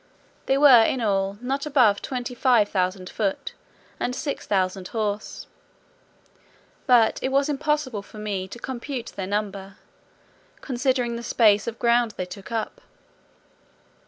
[0.47, 3.53] They were in all not above twenty five thousand foot,
[3.99, 5.45] and six thousand horse;
[6.87, 9.75] but it was impossible for me to compute their number,
[10.61, 12.81] considering the space of ground they took up.